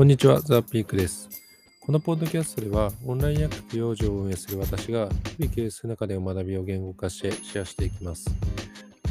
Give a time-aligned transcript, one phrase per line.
[0.00, 1.28] こんにちは、ザ・ピークです。
[1.78, 8.24] このポッドキャストでは、オンライン薬局養生を運営する私が、日々経営する中で学びを言語化してシェアしていきます。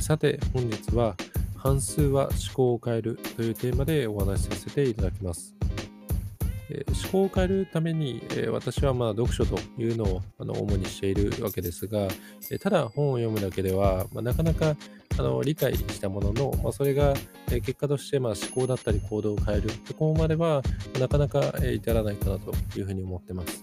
[0.00, 1.14] さて、本日は、
[1.56, 5.54] 半数は思考を変えるというテーマでお話しさせていただきます。
[6.70, 12.08] え思考を変えるために、え私はまあ読書というのをあの主にしているわけですが、
[12.50, 14.74] えただ本を読むだけでは、ま、なかなか
[15.18, 17.14] あの理解したものの、まあ、それが、
[17.50, 20.62] え結果としてまあ思考だったり行動を変えるところまでは、
[21.00, 23.62] なかなか、え至らないかなというふうに思ってます。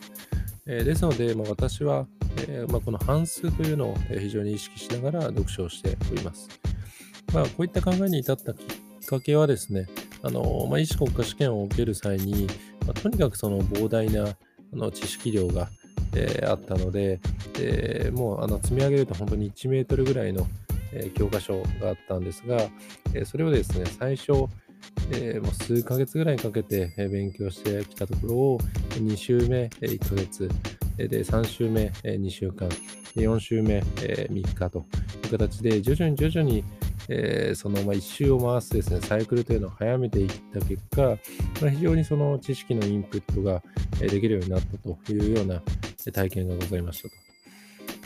[0.67, 2.07] えですので、まあ、私は、
[2.47, 6.49] えまあ、この半数というのを非常に意識しながら読書をしております。
[7.33, 9.87] まあ、こういった考えに至ったきっかけはですね、
[10.23, 12.47] あのまあ、医師国家試験を受ける際に、
[12.85, 14.35] まあ、とにかくその膨大なあ
[14.75, 15.69] の知識量が、
[16.15, 17.19] えー、あったので、
[17.59, 20.47] えー、もうあの積み上げると本当に1メートルぐらいの、
[20.95, 22.57] え、教科書があったんですが、
[23.13, 24.47] えそれをですね、最初、
[25.11, 28.59] えもう数ヶ月ぐらいかけて勉強してきたところを
[28.91, 30.49] 2週目1ヶ月、
[30.97, 32.69] で3週目2週間、
[33.15, 34.85] 4週目3日と
[35.25, 36.63] いう形で徐々に徐々に
[37.07, 41.01] えー、そのまあ一周を回すですね、サイクルというのを早めていった結果、
[41.61, 43.61] まあ、非常にその知識のインプットが
[43.99, 45.61] できるようになったというような
[46.11, 47.15] 体験がございましたと。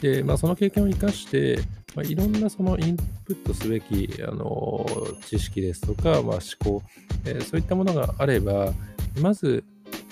[0.01, 1.59] で、まあ、その経験を生かして、
[1.95, 4.85] まあ、いろんなそのインプットすべき、あの
[5.25, 6.83] 知識ですとか、まあ、思考、
[7.25, 8.73] えー、そういったものがあれば、
[9.21, 9.63] まず、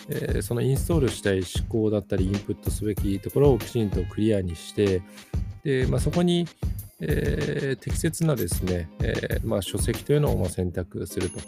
[0.10, 5.02] えー、そのインストールしたい思考だったり、インプットすべきところをきちんとクリアにして、
[5.64, 6.48] でまあ、そこに、
[7.00, 11.40] えー、適切なですね、え、まあ、書籍というのをま選択すると。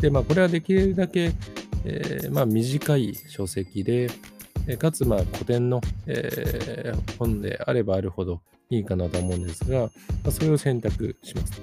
[0.00, 1.32] で、まあ、これはできるだけ、
[1.84, 4.08] え、まあ、短い書籍で、
[4.78, 9.88] かつまあ古典の、え本であればあるほどいいかなと思うんですが、ま
[10.28, 11.60] あ、それを選択します。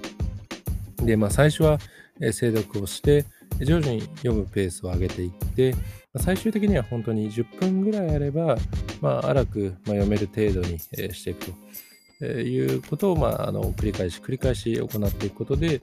[0.98, 1.80] で、まあ、最初は、
[2.20, 3.26] え精読をして、
[3.60, 5.74] 徐々に読むペースを上げていって、
[6.14, 8.58] ま最終的には本当に10分ぐらいあれば、
[9.02, 11.46] まあ、荒く、読める程度に、していく
[12.20, 12.26] と。
[12.26, 15.82] いうことを、まあ、あの繰り返し繰り返し行っていくことで、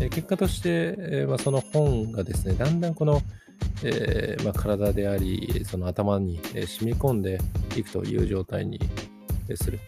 [0.00, 3.20] え結果として、えまあ、その本がですねだんだんこの、
[3.84, 7.38] えー、まあ、体でありその頭に、染み込んで
[7.76, 8.80] いくという状態に
[9.54, 9.80] する、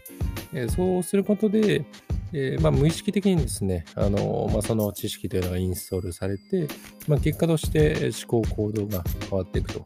[0.53, 1.85] えそうすることで、
[2.33, 6.67] えー、まあ、無意識的にですね、あのまあ、その知識というのがインストールされて、
[7.07, 9.79] ま、結果として思考行動が変わっていくと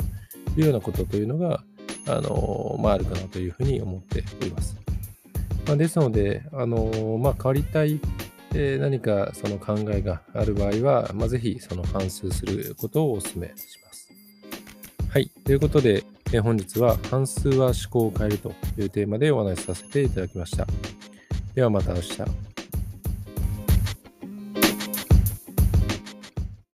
[0.57, 1.63] いうようなことというのが、
[2.07, 4.75] あのまあ、るかなというふうに思っております。
[5.67, 7.99] ま、ですので、あのま、変わりたい、
[8.53, 14.09] え、何かその考えがある場合は、まあ、ぜひその反数することをお勧めします。
[15.09, 15.29] はい。
[15.43, 20.67] ということで、え、本日は反数は思考を変えるというテーマでお話しさせていただきました。
[21.55, 22.58] ではまた明日。